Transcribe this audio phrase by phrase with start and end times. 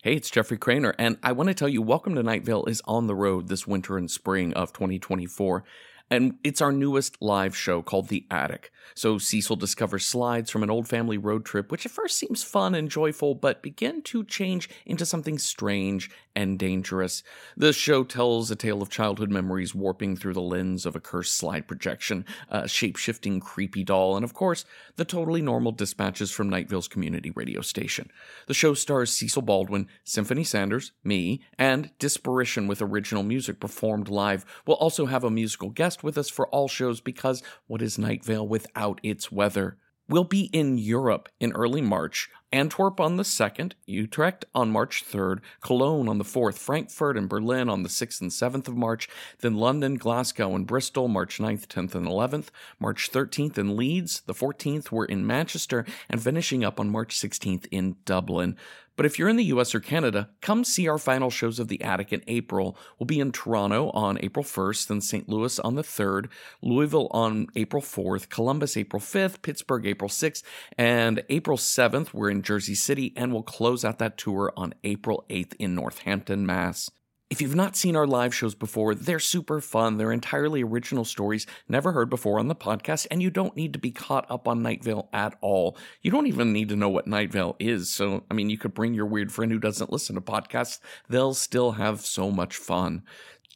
[0.00, 2.80] Hey, it's Jeffrey Cranor, and I want to tell you Welcome to Night Vale is
[2.84, 5.64] on the road this winter and spring of 2024.
[6.08, 8.70] And it's our newest live show called The Attic.
[8.94, 12.76] So Cecil discovers slides from an old family road trip, which at first seems fun
[12.76, 17.24] and joyful, but begin to change into something strange and dangerous.
[17.56, 21.34] The show tells a tale of childhood memories warping through the lens of a cursed
[21.34, 24.64] slide projection, a shape shifting creepy doll, and of course,
[24.94, 28.08] the totally normal dispatches from Night Vale's community radio station.
[28.46, 34.46] The show stars Cecil Baldwin, Symphony Sanders, me, and Disparition with original music performed live.
[34.64, 38.24] We'll also have a musical guest with us for all shows because what is Night
[38.28, 39.76] without its weather?
[40.10, 45.40] We'll be in Europe in early March, Antwerp on the 2nd, Utrecht on March 3rd,
[45.60, 49.06] Cologne on the 4th, Frankfurt and Berlin on the 6th and 7th of March,
[49.40, 52.46] then London, Glasgow, and Bristol March 9th, 10th, and 11th,
[52.80, 57.66] March 13th in Leeds, the 14th we're in Manchester, and finishing up on March 16th
[57.70, 58.56] in Dublin.
[58.98, 61.80] But if you're in the US or Canada, come see our final shows of The
[61.82, 62.76] Attic in April.
[62.98, 65.28] We'll be in Toronto on April 1st, then St.
[65.28, 66.26] Louis on the 3rd,
[66.62, 70.42] Louisville on April 4th, Columbus April 5th, Pittsburgh April 6th,
[70.76, 75.24] and April 7th, we're in Jersey City, and we'll close out that tour on April
[75.30, 76.90] 8th in Northampton, Mass.
[77.30, 79.98] If you've not seen our live shows before, they're super fun.
[79.98, 83.78] They're entirely original stories never heard before on the podcast, and you don't need to
[83.78, 85.76] be caught up on Night Vale at all.
[86.00, 87.90] You don't even need to know what Night Vale is.
[87.90, 90.80] So, I mean, you could bring your weird friend who doesn't listen to podcasts.
[91.10, 93.02] They'll still have so much fun.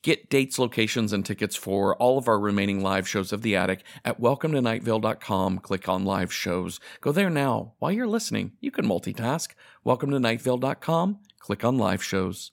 [0.03, 3.85] Get dates, locations, and tickets for all of our remaining live shows of The Attic
[4.05, 5.61] at welcometonightvale.com.
[5.61, 6.79] Click on live shows.
[7.01, 7.73] Go there now.
[7.79, 9.53] While you're listening, you can multitask.
[9.87, 11.21] Welcometonightvale.com.
[11.39, 12.53] Click on live shows.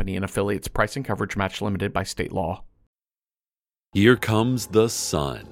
[0.00, 0.68] and affiliates.
[0.68, 2.64] Price and coverage match limited by state law.
[3.92, 5.46] Here comes the sun.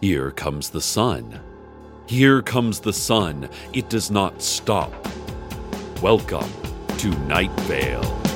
[0.00, 1.40] Here comes the sun.
[2.06, 3.48] Here comes the sun.
[3.72, 4.92] It does not stop.
[6.00, 6.50] Welcome
[6.98, 8.27] to Night Vale.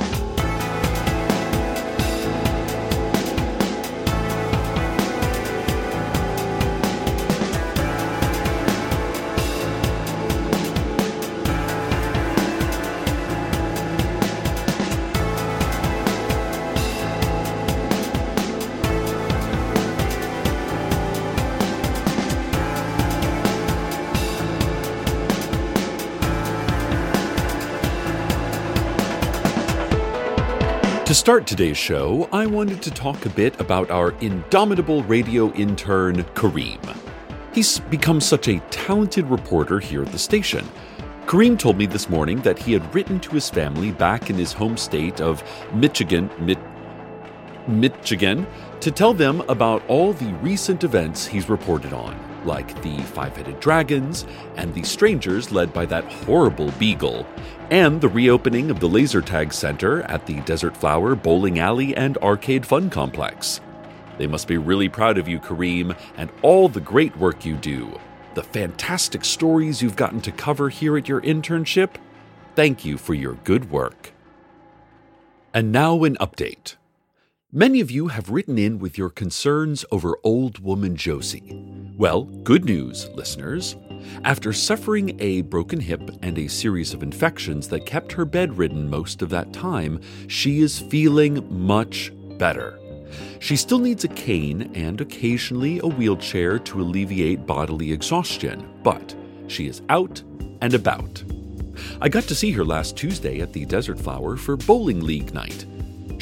[31.23, 36.81] Start today's show, I wanted to talk a bit about our indomitable radio intern, Kareem.
[37.55, 40.69] He's become such a talented reporter here at the station.
[41.27, 44.53] Kareem told me this morning that he had written to his family back in his
[44.53, 46.57] home state of Michigan, Mi-
[47.69, 48.47] Michigan,
[48.81, 53.61] to tell them about all the recent events he's reported on, like the five headed
[53.61, 57.27] dragons and the strangers led by that horrible beagle,
[57.71, 62.19] and the reopening of the laser tag center at the Desert Flower Bowling Alley and
[62.19, 63.61] Arcade Fun Complex.
[64.19, 67.99] They must be really proud of you, Kareem, and all the great work you do.
[68.35, 71.97] The fantastic stories you've gotten to cover here at your internship.
[72.55, 74.13] Thank you for your good work.
[75.55, 76.77] And now, an update.
[77.55, 81.63] Many of you have written in with your concerns over old woman Josie.
[81.99, 83.77] Well, good news, listeners.
[84.25, 89.21] After suffering a broken hip and a series of infections that kept her bedridden most
[89.21, 92.79] of that time, she is feeling much better.
[93.39, 99.15] She still needs a cane and occasionally a wheelchair to alleviate bodily exhaustion, but
[99.49, 100.23] she is out
[100.63, 101.23] and about.
[102.01, 105.67] I got to see her last Tuesday at the Desert Flower for Bowling League night.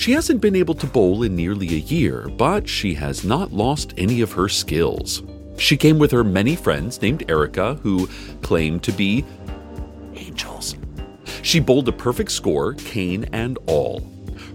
[0.01, 3.93] She hasn't been able to bowl in nearly a year, but she has not lost
[3.99, 5.23] any of her skills.
[5.59, 8.09] She came with her many friends named Erica, who
[8.41, 9.27] claimed to be
[10.15, 10.75] angels.
[11.43, 14.03] She bowled a perfect score, cane and all.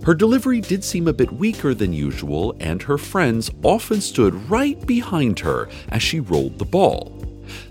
[0.04, 4.84] Her delivery did seem a bit weaker than usual, and her friends often stood right
[4.88, 7.24] behind her as she rolled the ball.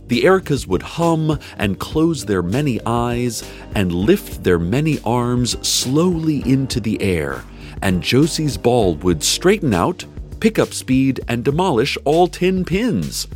[0.06, 3.42] The Ericas would hum and close their many eyes
[3.74, 7.42] and lift their many arms slowly into the air,
[7.84, 10.06] and Josie's ball would straighten out,
[10.40, 13.28] pick up speed, and demolish all 10 pins.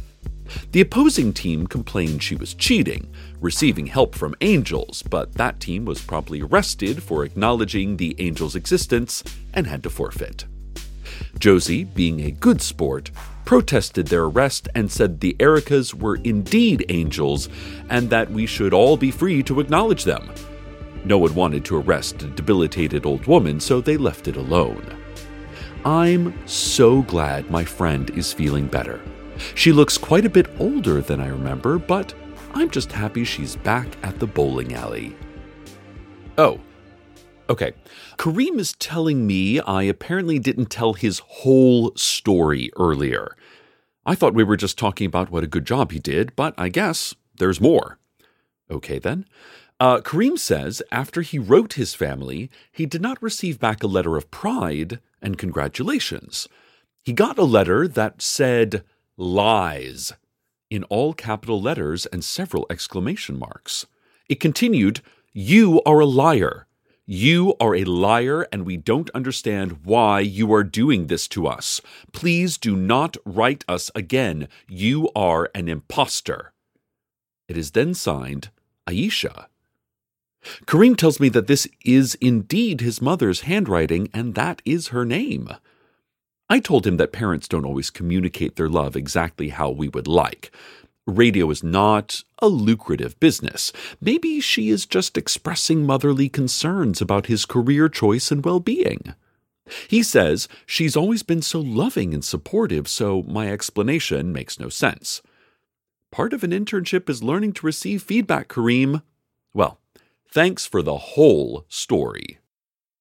[0.73, 3.12] The opposing team complained she was cheating,
[3.43, 9.23] receiving help from angels, but that team was promptly arrested for acknowledging the angels' existence
[9.53, 10.47] and had to forfeit.
[11.39, 13.11] Josie, being a good sport,
[13.45, 17.50] protested their arrest and said the Ericas were indeed angels
[17.91, 20.31] and that we should all be free to acknowledge them.
[21.05, 24.97] No one wanted to arrest a debilitated old woman, so they left it alone.
[25.85, 29.00] I'm so glad my friend is feeling better.
[29.55, 32.12] She looks quite a bit older than I remember, but
[32.53, 35.17] I'm just happy she's back at the bowling alley.
[36.37, 36.61] Oh,
[37.49, 37.73] okay.
[38.17, 43.37] Kareem is telling me I apparently didn't tell his whole story earlier.
[44.05, 46.69] I thought we were just talking about what a good job he did, but I
[46.69, 47.99] guess there's more.
[48.71, 49.27] Okay, then.
[49.81, 54.17] Uh, Kareem says after he wrote his family, he did not receive back a letter
[54.17, 56.49] of pride and congratulations.
[57.05, 58.83] He got a letter that said
[59.17, 60.13] lies
[60.69, 63.87] in all capital letters and several exclamation marks.
[64.29, 65.01] It continued,
[65.33, 66.67] You are a liar.
[67.07, 71.81] You are a liar, and we don't understand why you are doing this to us.
[72.13, 74.49] Please do not write us again.
[74.69, 76.53] You are an impostor.
[77.47, 78.51] It is then signed
[78.87, 79.47] Aisha.
[80.67, 85.49] Kareem tells me that this is indeed his mother's handwriting, and that is her name.
[86.50, 90.50] I told him that parents don't always communicate their love exactly how we would like.
[91.06, 93.73] Radio is not a lucrative business.
[94.00, 99.15] Maybe she is just expressing motherly concerns about his career choice and well being.
[99.89, 105.23] He says she's always been so loving and supportive, so my explanation makes no sense.
[106.11, 109.03] Part of an internship is learning to receive feedback, Kareem.
[109.53, 109.79] Well,
[110.31, 112.39] thanks for the whole story.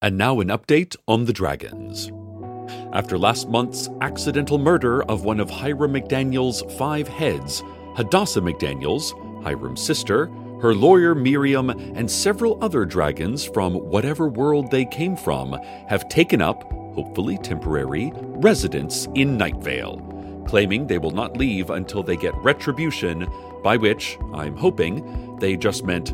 [0.00, 2.10] And now an update on the dragons.
[2.92, 7.62] After last month's accidental murder of one of Hiram McDaniel's five heads,
[7.96, 10.26] Hadassah McDaniels, Hiram's sister,
[10.62, 15.52] her lawyer Miriam, and several other dragons from whatever world they came from
[15.88, 16.62] have taken up,
[16.94, 23.28] hopefully temporary, residence in Nightvale, claiming they will not leave until they get retribution,
[23.62, 26.12] by which, I'm hoping, they just meant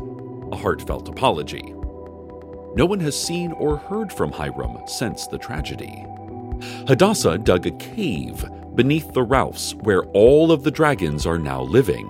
[0.55, 1.73] a heartfelt apology.
[2.75, 6.05] No one has seen or heard from Hiram since the tragedy.
[6.87, 12.09] Hadassah dug a cave beneath the Ralphs where all of the dragons are now living.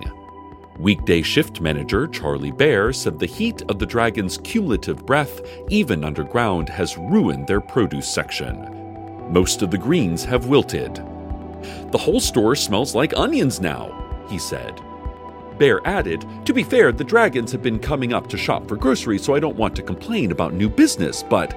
[0.78, 6.68] Weekday shift manager Charlie Bear said the heat of the dragon's cumulative breath, even underground,
[6.68, 9.32] has ruined their produce section.
[9.32, 10.94] Most of the greens have wilted.
[11.90, 14.80] The whole store smells like onions now, he said.
[15.58, 19.24] Bear added, To be fair, the dragons have been coming up to shop for groceries,
[19.24, 21.56] so I don't want to complain about new business, but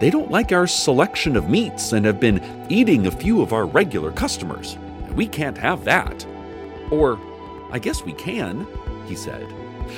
[0.00, 3.66] they don't like our selection of meats and have been eating a few of our
[3.66, 4.76] regular customers.
[5.14, 6.26] We can't have that.
[6.90, 7.18] Or,
[7.70, 8.66] I guess we can,
[9.06, 9.46] he said,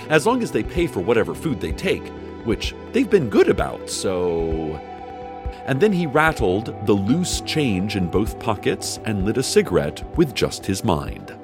[0.08, 2.08] as long as they pay for whatever food they take,
[2.44, 4.74] which they've been good about, so.
[5.66, 10.34] And then he rattled the loose change in both pockets and lit a cigarette with
[10.34, 11.34] just his mind.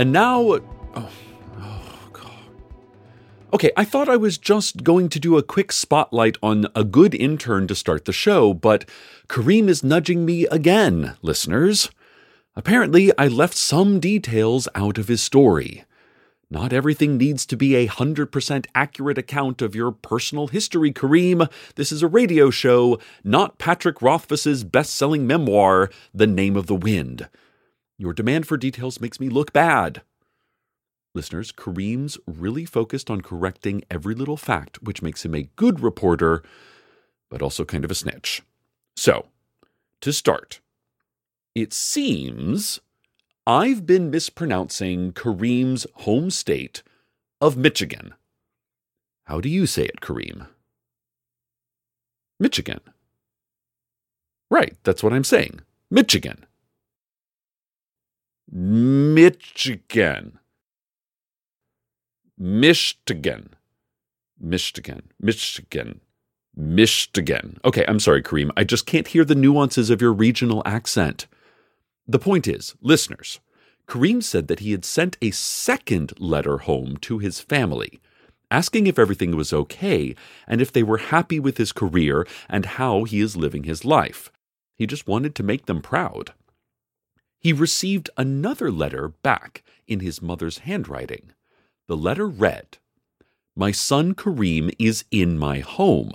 [0.00, 0.40] And now.
[0.40, 1.10] Oh,
[1.58, 2.32] oh, god.
[3.52, 7.14] Okay, I thought I was just going to do a quick spotlight on a good
[7.14, 8.88] intern to start the show, but
[9.28, 11.90] Kareem is nudging me again, listeners.
[12.56, 15.84] Apparently, I left some details out of his story.
[16.48, 21.46] Not everything needs to be a 100% accurate account of your personal history, Kareem.
[21.74, 26.74] This is a radio show, not Patrick Rothfuss's best selling memoir, The Name of the
[26.74, 27.28] Wind.
[28.00, 30.00] Your demand for details makes me look bad.
[31.14, 36.42] Listeners, Kareem's really focused on correcting every little fact, which makes him a good reporter,
[37.28, 38.40] but also kind of a snitch.
[38.96, 39.26] So,
[40.00, 40.60] to start,
[41.54, 42.80] it seems
[43.46, 46.82] I've been mispronouncing Kareem's home state
[47.38, 48.14] of Michigan.
[49.24, 50.46] How do you say it, Kareem?
[52.38, 52.80] Michigan.
[54.50, 55.60] Right, that's what I'm saying.
[55.90, 56.46] Michigan.
[58.52, 60.38] Michigan.
[62.36, 63.54] Michigan.
[64.40, 65.02] Michigan.
[65.20, 66.00] Michigan.
[66.56, 67.60] Michigan.
[67.64, 68.50] Okay, I'm sorry, Kareem.
[68.56, 71.26] I just can't hear the nuances of your regional accent.
[72.08, 73.38] The point is, listeners,
[73.86, 78.00] Kareem said that he had sent a second letter home to his family,
[78.50, 80.16] asking if everything was okay
[80.48, 84.32] and if they were happy with his career and how he is living his life.
[84.74, 86.32] He just wanted to make them proud.
[87.40, 91.32] He received another letter back in his mother's handwriting.
[91.88, 92.78] The letter read
[93.56, 96.12] My son Kareem is in my home.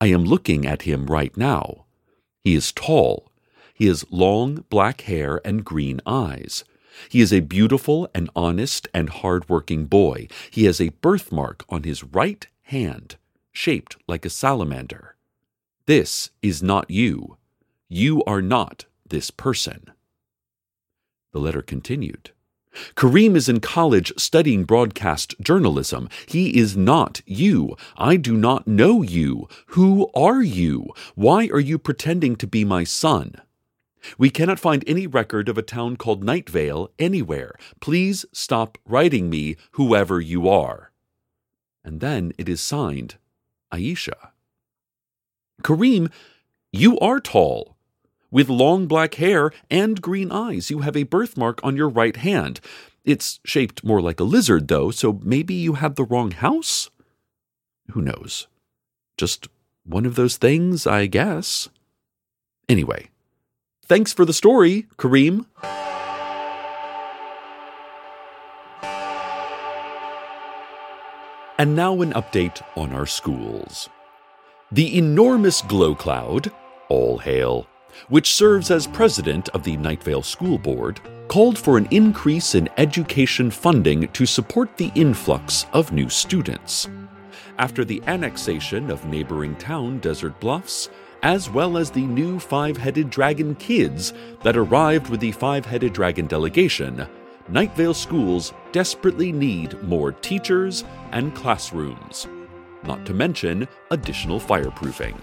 [0.00, 1.86] I am looking at him right now.
[2.44, 3.30] He is tall.
[3.72, 6.64] He has long black hair and green eyes.
[7.08, 10.28] He is a beautiful and honest and hard-working boy.
[10.50, 13.16] He has a birthmark on his right hand,
[13.52, 15.16] shaped like a salamander.
[15.86, 17.38] This is not you.
[17.88, 19.90] You are not this person.
[21.32, 22.30] The letter continued.
[22.94, 26.08] Kareem is in college studying broadcast journalism.
[26.26, 27.76] He is not you.
[27.96, 29.48] I do not know you.
[29.68, 30.88] Who are you?
[31.14, 33.36] Why are you pretending to be my son?
[34.18, 37.54] We cannot find any record of a town called Nightvale anywhere.
[37.80, 40.92] Please stop writing me, whoever you are.
[41.84, 43.16] And then it is signed
[43.72, 44.30] Aisha.
[45.62, 46.10] Kareem,
[46.72, 47.71] you are tall.
[48.32, 52.60] With long black hair and green eyes, you have a birthmark on your right hand.
[53.04, 56.88] It's shaped more like a lizard, though, so maybe you have the wrong house?
[57.90, 58.46] Who knows?
[59.18, 59.48] Just
[59.84, 61.68] one of those things, I guess.
[62.70, 63.10] Anyway,
[63.84, 65.44] thanks for the story, Kareem.
[71.58, 73.90] And now an update on our schools.
[74.70, 76.50] The enormous glow cloud,
[76.88, 77.66] all hail,
[78.08, 82.68] which serves as president of the Night Vale School Board, called for an increase in
[82.76, 86.88] education funding to support the influx of new students.
[87.58, 90.90] After the annexation of neighboring town Desert Bluffs,
[91.22, 95.92] as well as the new Five Headed Dragon kids that arrived with the Five Headed
[95.92, 97.06] Dragon delegation,
[97.48, 102.26] Night Vale schools desperately need more teachers and classrooms,
[102.84, 105.22] not to mention additional fireproofing.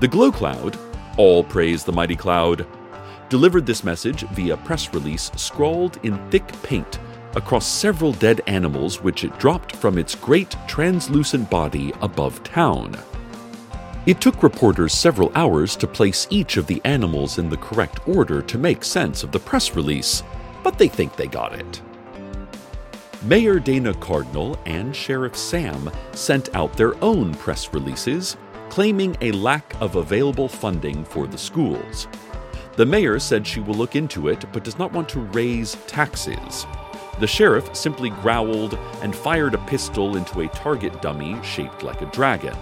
[0.00, 0.76] The Glow Cloud,
[1.16, 2.66] all praise the mighty cloud,
[3.28, 6.98] delivered this message via press release scrawled in thick paint
[7.34, 12.94] across several dead animals which it dropped from its great translucent body above town.
[14.04, 18.42] It took reporters several hours to place each of the animals in the correct order
[18.42, 20.22] to make sense of the press release,
[20.62, 21.80] but they think they got it.
[23.22, 28.36] Mayor Dana Cardinal and Sheriff Sam sent out their own press releases
[28.72, 32.08] claiming a lack of available funding for the schools.
[32.76, 36.64] The mayor said she will look into it but does not want to raise taxes.
[37.20, 42.10] The sheriff simply growled and fired a pistol into a target dummy shaped like a
[42.12, 42.56] dragon.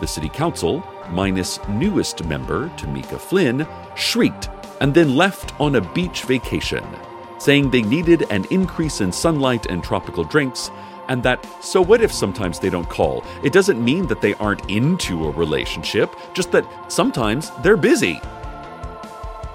[0.00, 3.64] The city council, minus newest member Tamika Flynn,
[3.94, 4.50] shrieked
[4.80, 6.84] and then left on a beach vacation,
[7.38, 10.72] saying they needed an increase in sunlight and tropical drinks,
[11.08, 13.24] and that so what if sometimes they don't call?
[13.42, 18.20] It doesn't mean that they aren't into a relationship, just that sometimes they're busy.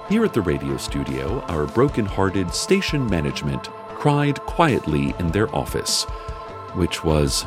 [0.10, 6.04] Here at the radio studio, our broken hearted station management cried quietly in their office,
[6.74, 7.46] which was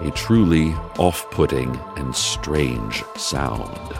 [0.00, 3.96] a truly off putting and strange sound.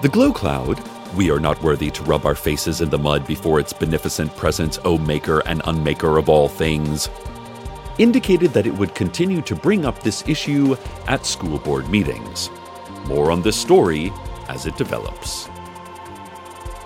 [0.00, 0.82] The glow cloud,
[1.14, 4.78] we are not worthy to rub our faces in the mud before its beneficent presence,
[4.84, 7.08] O Maker and Unmaker of all things,
[7.98, 12.50] indicated that it would continue to bring up this issue at school board meetings.
[13.06, 14.12] More on this story
[14.48, 15.48] as it develops.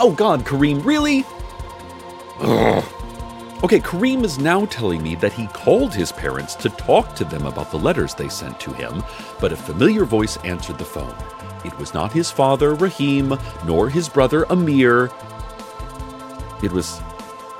[0.00, 1.24] Oh god, Kareem, really?
[2.40, 2.84] Ugh.
[3.64, 7.44] Okay, Kareem is now telling me that he called his parents to talk to them
[7.44, 9.02] about the letters they sent to him,
[9.40, 11.16] but a familiar voice answered the phone.
[11.64, 13.36] It was not his father, Raheem,
[13.66, 15.10] nor his brother, Amir.
[16.62, 17.00] It was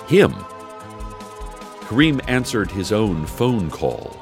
[0.06, 0.36] him.
[1.88, 4.14] Kareem answered his own phone call.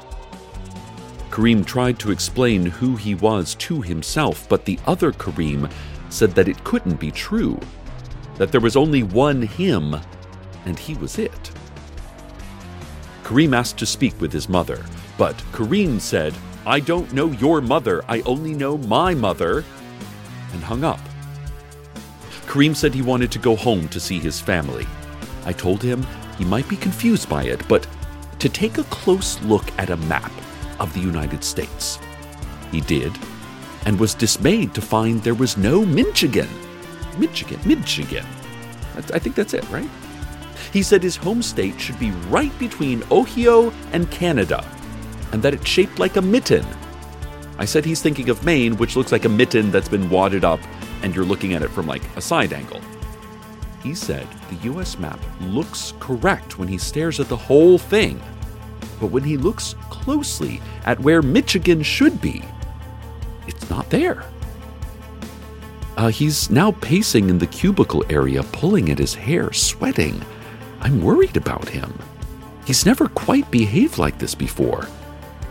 [1.30, 5.68] Kareem tried to explain who he was to himself, but the other Kareem
[6.08, 7.58] said that it couldn't be true,
[8.37, 9.96] that there was only one him,
[10.64, 11.50] and he was it.
[13.25, 14.87] Kareem asked to speak with his mother,
[15.18, 19.64] but Kareem said, I don't know your mother, I only know my mother,
[20.52, 21.00] and hung up.
[22.46, 24.87] Kareem said he wanted to go home to see his family.
[25.44, 26.06] I told him
[26.38, 27.87] he might be confused by it, but
[28.38, 30.33] to take a close look at a map
[30.78, 31.99] of the United States.
[32.71, 33.12] He did,
[33.87, 36.49] and was dismayed to find there was no Michigan.
[37.19, 38.26] Michigan, Michigan.
[39.12, 39.88] I think that's it, right?
[40.73, 44.64] He said his home state should be right between Ohio and Canada,
[45.33, 46.66] and that it's shaped like a mitten.
[47.59, 50.61] I said he's thinking of Maine, which looks like a mitten that's been wadded up,
[51.02, 52.81] and you're looking at it from like a side angle.
[53.83, 58.21] He said the US map looks correct when he stares at the whole thing,
[59.00, 62.42] but when he looks closely at where Michigan should be,
[63.47, 64.25] it's not there.
[65.97, 70.23] Uh, he's now pacing in the cubicle area, pulling at his hair, sweating.
[70.80, 71.99] I'm worried about him.
[72.66, 74.88] He's never quite behaved like this before.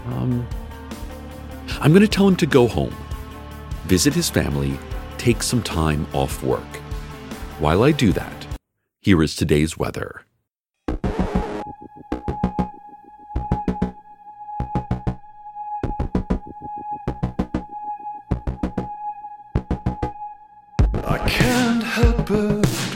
[0.07, 0.47] Um,
[1.81, 2.95] I'm going to tell him to go home,
[3.85, 4.77] visit his family,
[5.17, 6.61] take some time off work.
[7.57, 8.45] While I do that,
[9.05, 10.25] Here is today's weather.
[21.03, 22.94] I can't help.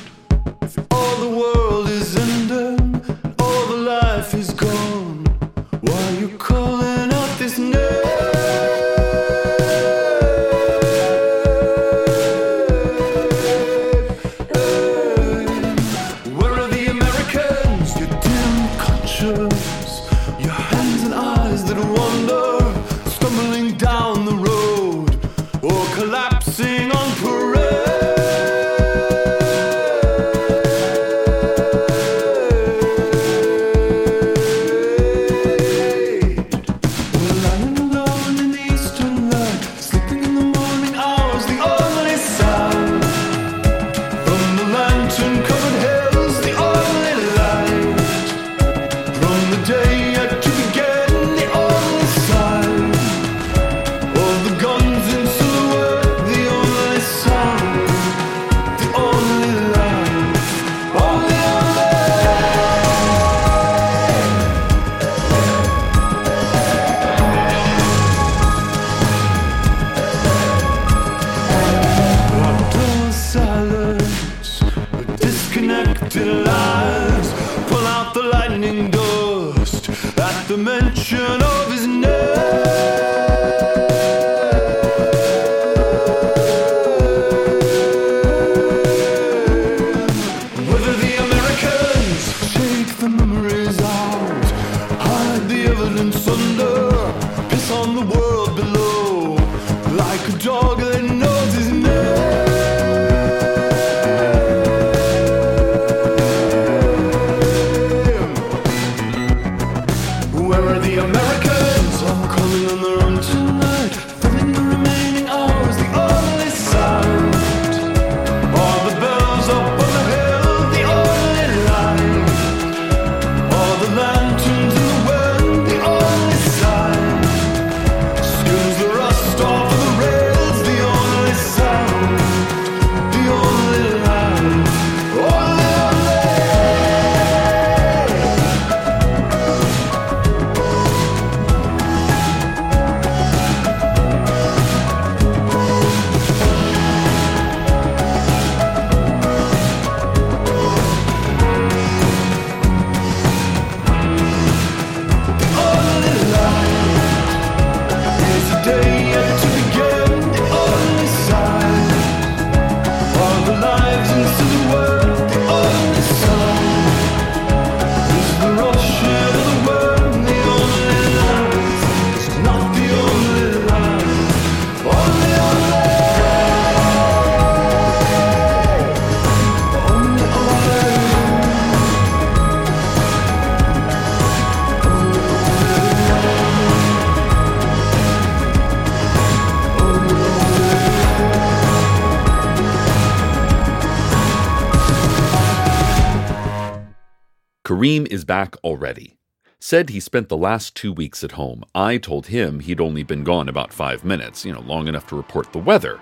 [198.30, 199.18] Back already.
[199.60, 201.64] Said he spent the last two weeks at home.
[201.74, 205.16] I told him he'd only been gone about five minutes, you know, long enough to
[205.16, 206.00] report the weather.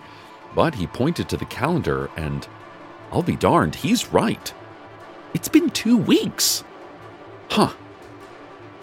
[0.54, 2.46] But he pointed to the calendar, and
[3.14, 4.54] I'll be darned, he's right.
[5.34, 6.66] It's been two weeks.
[7.50, 7.72] Huh.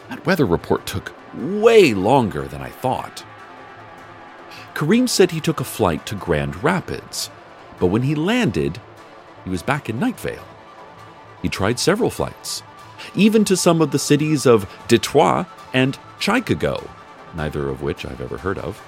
[0.08, 3.26] That weather report took way longer than I thought.
[4.72, 7.28] Kareem said he took a flight to Grand Rapids,
[7.78, 8.80] but when he landed,
[9.44, 10.48] he was back in Nightvale.
[11.42, 12.62] He tried several flights,
[13.14, 16.88] even to some of the cities of Detroit and Chicago,
[17.34, 18.78] neither of which I've ever heard of,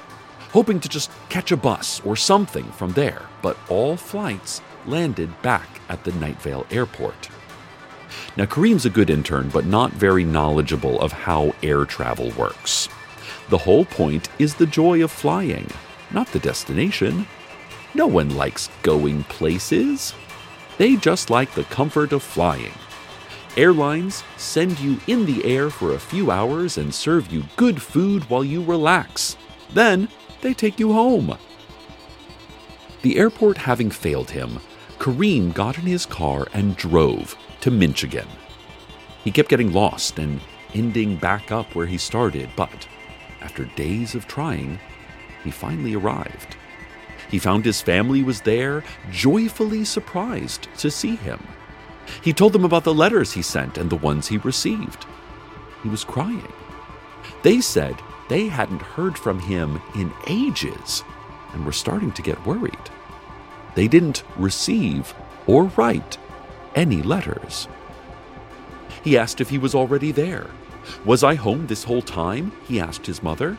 [0.52, 5.68] hoping to just catch a bus or something from there, but all flights landed back
[5.88, 7.28] at the Nightvale airport.
[8.36, 12.88] Now, Kareem's a good intern, but not very knowledgeable of how air travel works.
[13.48, 15.68] The whole point is the joy of flying,
[16.10, 17.26] not the destination.
[17.94, 20.14] No one likes going places.
[20.78, 22.72] They just like the comfort of flying.
[23.56, 28.28] Airlines send you in the air for a few hours and serve you good food
[28.28, 29.36] while you relax.
[29.72, 30.08] Then
[30.42, 31.38] they take you home.
[33.00, 34.58] The airport having failed him,
[34.98, 38.28] Kareem got in his car and drove to Michigan.
[39.24, 40.40] He kept getting lost and
[40.74, 42.86] ending back up where he started, but
[43.40, 44.78] after days of trying,
[45.44, 46.56] he finally arrived.
[47.30, 51.42] He found his family was there, joyfully surprised to see him.
[52.22, 55.06] He told them about the letters he sent and the ones he received.
[55.82, 56.52] He was crying.
[57.42, 57.96] They said
[58.28, 61.04] they hadn't heard from him in ages
[61.52, 62.90] and were starting to get worried.
[63.74, 65.14] They didn't receive
[65.46, 66.18] or write
[66.74, 67.68] any letters.
[69.02, 70.50] He asked if he was already there.
[71.04, 72.52] Was I home this whole time?
[72.66, 73.56] He asked his mother.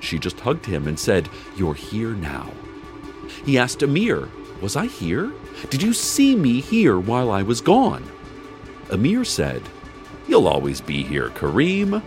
[0.00, 2.50] She just hugged him and said, You're here now.
[3.44, 4.28] He asked Amir,
[4.60, 5.32] Was I here?
[5.68, 8.08] Did you see me here while I was gone?
[8.90, 9.62] Amir said,
[10.26, 12.02] You'll always be here, Kareem.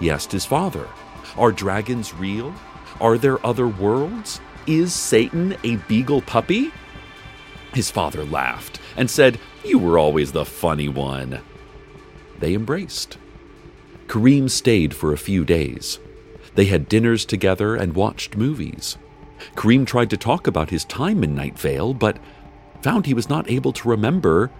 [0.00, 0.88] He asked his father,
[1.36, 2.54] Are dragons real?
[3.00, 4.40] Are there other worlds?
[4.66, 6.72] Is Satan a beagle puppy?
[7.74, 11.40] His father laughed and said, You were always the funny one.
[12.38, 13.18] They embraced.
[14.06, 15.98] Kareem stayed for a few days.
[16.54, 18.98] They had dinners together and watched movies.
[19.54, 22.18] Kareem tried to talk about his time in Night Vale, but
[22.80, 24.50] found he was not able to remember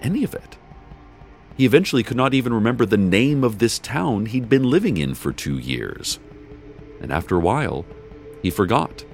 [0.00, 0.56] any of it.
[1.56, 5.14] He eventually could not even remember the name of this town he'd been living in
[5.14, 6.20] for two years.
[7.00, 7.84] And after a while,
[8.42, 9.04] he forgot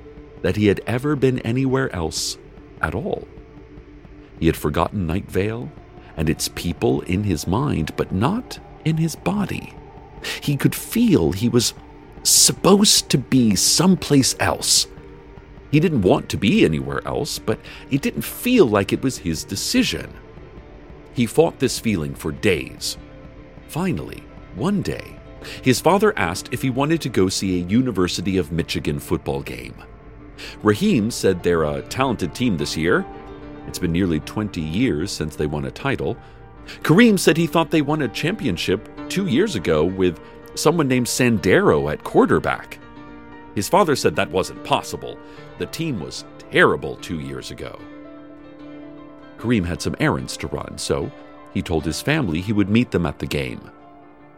[0.43, 2.37] that he had ever been anywhere else
[2.83, 3.27] at all.
[4.39, 5.73] He had forgotten Night Vale
[6.19, 9.75] and its people in his mind, but not in his body.
[10.43, 11.73] He could feel he was
[12.23, 14.87] supposed to be someplace else.
[15.71, 17.59] He didn't want to be anywhere else, but
[17.91, 20.13] it didn't feel like it was his decision.
[21.15, 22.97] He fought this feeling for days.
[23.69, 24.23] Finally,
[24.55, 25.17] one day,
[25.63, 29.75] his father asked if he wanted to go see a University of Michigan football game.
[30.63, 33.05] Raheem said they're a talented team this year.
[33.67, 36.17] It's been nearly 20 years since they won a title.
[36.83, 40.21] Kareem said he thought they won a championship two years ago with
[40.55, 42.79] someone named Sandero at quarterback.
[43.55, 45.19] His father said that wasn't possible.
[45.59, 47.79] The team was terrible two years ago.
[49.39, 51.11] Kareem had some errands to run, so
[51.53, 53.71] he told his family he would meet them at the game.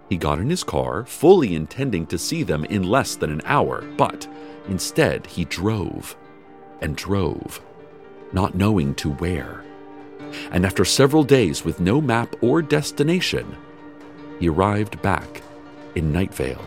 [0.08, 3.82] He got in his car, fully intending to see them in less than an hour,
[3.96, 4.28] but
[4.68, 6.16] instead he drove
[6.80, 7.60] and drove,
[8.32, 9.64] not knowing to where.
[10.50, 13.56] And after several days with no map or destination,
[14.38, 15.42] he arrived back
[15.94, 16.64] in Nightvale.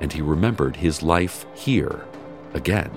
[0.00, 2.04] And he remembered his life here
[2.54, 2.90] again.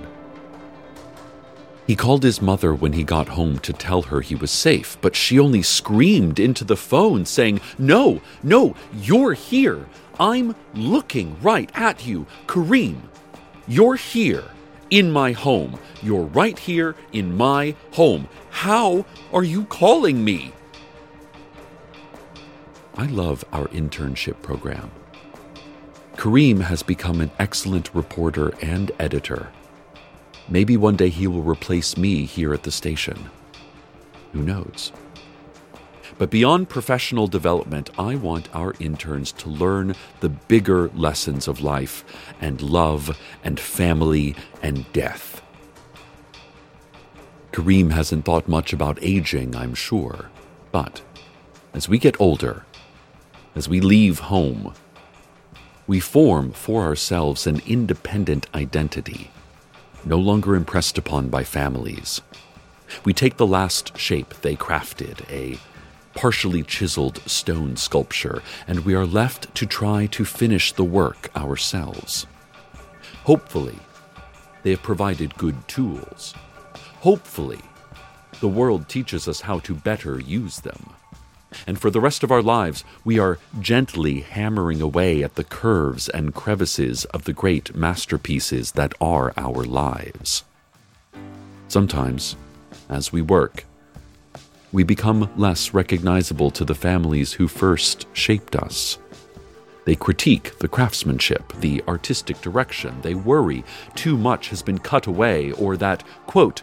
[1.92, 5.14] He called his mother when he got home to tell her he was safe, but
[5.14, 9.86] she only screamed into the phone, saying, No, no, you're here.
[10.18, 12.28] I'm looking right at you.
[12.48, 13.02] Kareem,
[13.68, 14.46] you're here
[14.90, 15.78] in my home.
[16.02, 18.30] You're right here in my home.
[18.52, 20.54] How are you calling me?
[22.96, 24.92] I love our internship program.
[26.16, 29.50] Kareem has become an excellent reporter and editor.
[30.52, 33.30] Maybe one day he will replace me here at the station.
[34.34, 34.92] Who knows?
[36.18, 42.04] But beyond professional development, I want our interns to learn the bigger lessons of life
[42.42, 45.42] and love and family and death.
[47.54, 50.30] Kareem hasn't thought much about aging, I'm sure,
[50.74, 51.02] but
[51.74, 52.66] as we get older,
[53.56, 54.74] as we leave home,
[55.88, 59.32] we form for ourselves an independent identity,
[60.06, 62.22] no longer impressed upon by families.
[63.06, 65.60] We take the last shape they crafted, a
[66.14, 72.28] partially chiseled stone sculpture, and we are left to try to finish the work ourselves.
[73.24, 73.80] Hopefully,
[74.64, 76.34] they have provided good tools.
[77.00, 77.62] Hopefully,
[78.40, 80.90] the world teaches us how to better use them.
[81.68, 86.10] And for the rest of our lives, we are gently hammering away at the curves
[86.10, 90.44] and crevices of the great masterpieces that are our lives.
[91.68, 92.36] Sometimes,
[92.90, 93.66] as we work,
[94.72, 98.98] we become less recognizable to the families who first shaped us.
[99.86, 103.02] They critique the craftsmanship, the artistic direction.
[103.02, 103.64] They worry
[103.96, 106.62] too much has been cut away or that, quote,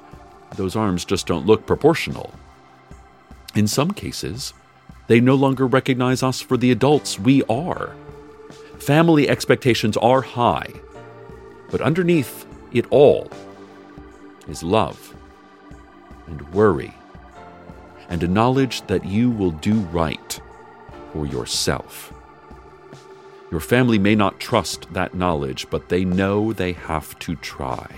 [0.56, 2.32] those arms just don't look proportional.
[3.54, 4.54] In some cases,
[5.08, 7.94] they no longer recognize us for the adults we are.
[8.78, 10.72] Family expectations are high,
[11.70, 13.30] but underneath it all
[14.46, 15.14] is love
[16.26, 16.94] and worry
[18.08, 20.40] and a knowledge that you will do right
[21.12, 22.12] for yourself.
[23.50, 27.88] Your family may not trust that knowledge, but they know they have to try.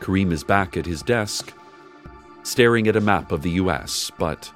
[0.00, 1.52] Kareem is back at his desk,
[2.46, 4.52] staring at a map of the US, but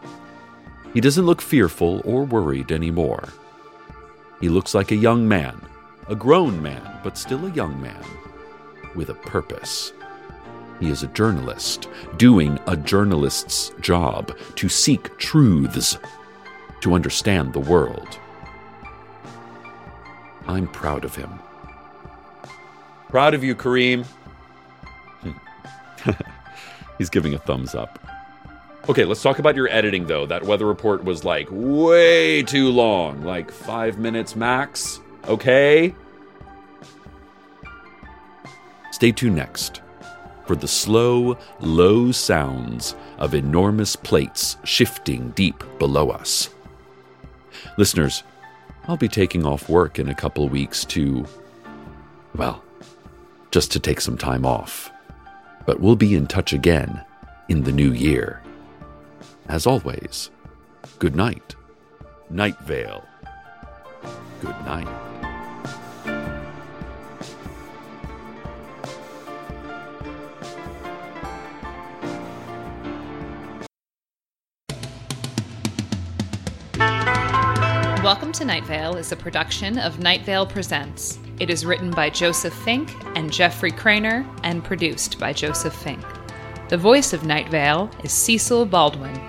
[0.94, 3.28] he doesn't look fearful or worried anymore.
[4.40, 5.60] He looks like a young man,
[6.08, 8.02] a grown man, but still a young man,
[8.94, 9.92] with a purpose.
[10.78, 15.98] He is a journalist, doing a journalist's job to seek truths,
[16.82, 18.18] to understand the world.
[20.46, 21.30] I'm proud of him.
[23.08, 24.06] Proud of you, Kareem.
[27.00, 27.98] He's giving a thumbs up.
[28.86, 30.26] Okay, let's talk about your editing, though.
[30.26, 35.00] That weather report was like way too long, like five minutes max.
[35.26, 35.94] Okay?
[38.90, 39.80] Stay tuned next
[40.46, 46.50] for the slow, low sounds of enormous plates shifting deep below us.
[47.78, 48.24] Listeners,
[48.88, 51.24] I'll be taking off work in a couple weeks to,
[52.34, 52.62] well,
[53.50, 54.92] just to take some time off.
[55.70, 57.00] But we'll be in touch again
[57.48, 58.42] in the new year.
[59.46, 60.28] As always,
[60.98, 61.54] good night.
[62.28, 63.04] Night Vale.
[64.40, 65.19] Good night.
[78.02, 81.18] Welcome to Night Vale is a production of Night Vale Presents.
[81.38, 86.02] It is written by Joseph Fink and Jeffrey Cranor and produced by Joseph Fink.
[86.70, 89.20] The voice of Night Vale is Cecil Baldwin.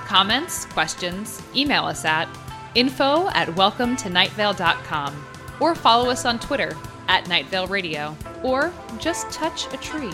[0.06, 2.30] Comments, questions, email us at
[2.76, 5.26] info at welcometonightvale.com
[5.60, 6.78] or follow us on Twitter
[7.08, 10.14] at Nightvale Radio or just touch a tree.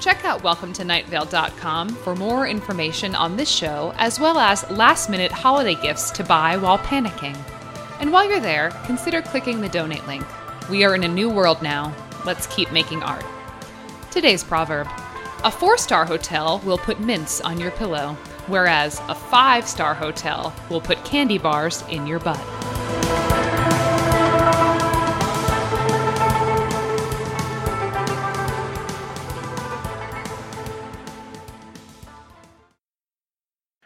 [0.00, 5.74] Check out welcometonightvale.com for more information on this show as well as last minute holiday
[5.82, 7.36] gifts to buy while panicking.
[8.00, 10.24] And while you're there, consider clicking the donate link.
[10.68, 11.94] We are in a new world now.
[12.24, 13.24] Let's keep making art.
[14.10, 14.88] Today's proverb
[15.44, 20.54] A four star hotel will put mints on your pillow, whereas a five star hotel
[20.70, 22.63] will put candy bars in your butt.